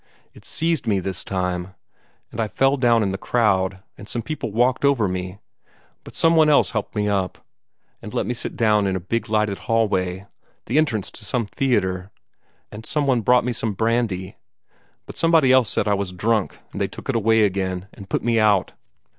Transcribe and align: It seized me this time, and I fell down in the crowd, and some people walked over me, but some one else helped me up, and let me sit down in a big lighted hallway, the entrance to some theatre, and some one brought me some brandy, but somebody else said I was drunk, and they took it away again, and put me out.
It 0.33 0.45
seized 0.45 0.87
me 0.87 0.99
this 0.99 1.23
time, 1.23 1.75
and 2.31 2.39
I 2.41 2.47
fell 2.47 2.75
down 2.75 3.03
in 3.03 3.11
the 3.11 3.19
crowd, 3.19 3.83
and 3.99 4.09
some 4.09 4.23
people 4.23 4.51
walked 4.51 4.83
over 4.83 5.07
me, 5.07 5.37
but 6.03 6.15
some 6.15 6.35
one 6.35 6.49
else 6.49 6.71
helped 6.71 6.95
me 6.95 7.07
up, 7.07 7.37
and 8.01 8.11
let 8.11 8.25
me 8.25 8.33
sit 8.33 8.55
down 8.55 8.87
in 8.87 8.95
a 8.95 8.99
big 8.99 9.29
lighted 9.29 9.59
hallway, 9.69 10.25
the 10.65 10.79
entrance 10.79 11.11
to 11.11 11.23
some 11.23 11.45
theatre, 11.45 12.09
and 12.71 12.83
some 12.83 13.05
one 13.05 13.21
brought 13.21 13.45
me 13.45 13.53
some 13.53 13.73
brandy, 13.73 14.37
but 15.05 15.17
somebody 15.17 15.51
else 15.51 15.69
said 15.69 15.87
I 15.87 15.93
was 15.93 16.11
drunk, 16.11 16.57
and 16.71 16.81
they 16.81 16.87
took 16.87 17.07
it 17.07 17.15
away 17.15 17.43
again, 17.43 17.87
and 17.93 18.09
put 18.09 18.23
me 18.23 18.39
out. 18.39 18.73